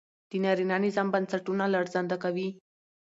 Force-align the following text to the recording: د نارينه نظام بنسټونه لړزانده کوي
د 0.29 0.31
نارينه 0.43 0.75
نظام 0.85 1.07
بنسټونه 1.13 1.63
لړزانده 1.73 2.17
کوي 2.23 2.47